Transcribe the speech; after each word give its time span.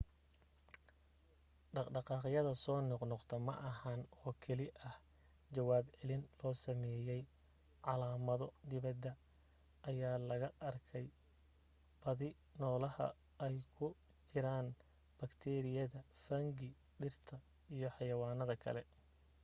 dhaqdhaqaaqyada 1.75 2.51
soo 2.63 2.79
noqnoqdo 2.91 3.35
ma 3.47 3.53
ahan 3.71 4.01
oo 4.25 4.31
keli 4.43 4.65
ah 4.87 4.95
jawaab 5.55 5.85
celin 5.97 6.23
loo 6.39 6.53
samaynaayo 6.65 7.25
calaamado 7.85 8.45
dibadda 8.69 9.11
ayaa 9.89 10.17
laga 10.29 10.49
arkay 10.69 11.05
badi 12.01 12.29
nolaha 12.61 13.07
ay 13.45 13.55
ku 13.75 13.87
jiraan 14.29 14.67
baktiiriyada 15.17 15.97
fungi 16.25 16.69
dhirta 16.99 17.35
iyo 17.75 17.87
xayawaanka 17.95 18.55
kale 18.63 18.81